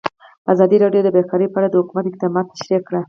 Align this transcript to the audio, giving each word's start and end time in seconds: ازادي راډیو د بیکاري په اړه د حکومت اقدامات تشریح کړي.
ازادي 0.53 0.77
راډیو 0.83 1.05
د 1.05 1.09
بیکاري 1.15 1.47
په 1.49 1.57
اړه 1.59 1.67
د 1.69 1.75
حکومت 1.81 2.05
اقدامات 2.07 2.45
تشریح 2.53 2.81
کړي. 2.87 2.99